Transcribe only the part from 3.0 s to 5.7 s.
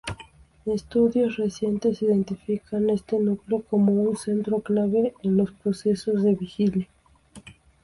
núcleo como un centro clave en los